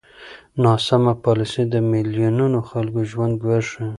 [0.63, 3.85] ناسمه پالېسي د میلیونونو خلکو ژوند ګواښي.